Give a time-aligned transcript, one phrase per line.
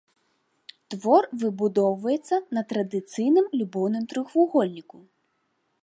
[0.93, 4.97] Твор выбудоўваецца на традыцыйным любоўным трохвугольніку.